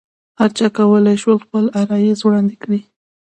هرچا 0.39 0.65
کولای 0.77 1.17
شول 1.21 1.37
خپل 1.45 1.63
عرایض 1.79 2.19
وړاندې 2.23 2.55
کړي. 2.63 2.79